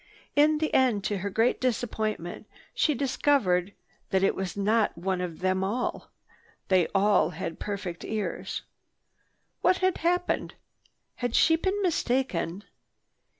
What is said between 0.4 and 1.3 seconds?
the end, to her